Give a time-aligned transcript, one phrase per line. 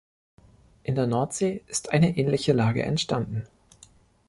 [0.81, 3.45] In der Nordsee ist eine ähnliche Lage entstanden.